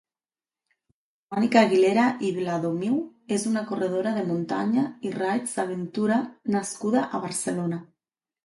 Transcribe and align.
Mònica 1.33 1.61
Aguilera 1.65 2.05
i 2.29 2.31
Viladomiu 2.37 2.95
és 3.37 3.45
una 3.51 3.63
corredera 3.73 4.15
de 4.17 4.23
muntanya 4.33 4.87
i 5.11 5.15
raids 5.19 5.55
d'aventura 5.61 6.19
nascuda 6.57 7.09
a 7.13 7.23
Barcelona. 7.29 7.81